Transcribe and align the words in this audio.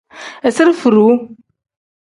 Izire 0.47 0.71
furuu. 0.81 1.13